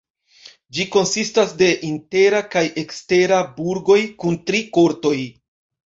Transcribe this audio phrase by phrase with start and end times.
[0.77, 5.19] Ĝi konsistas de intera kaj ekstera burgoj kun tri kortoj.